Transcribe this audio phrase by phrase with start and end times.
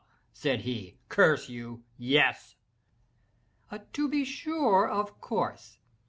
[0.33, 1.83] said he, "curse you!
[1.95, 2.55] yes!"
[3.93, 5.77] "To be sure—of course!